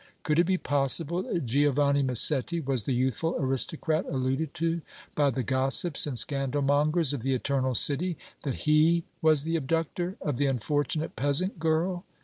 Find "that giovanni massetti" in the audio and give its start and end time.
1.21-2.59